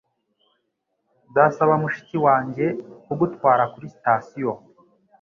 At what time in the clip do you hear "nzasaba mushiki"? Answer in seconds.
1.29-2.17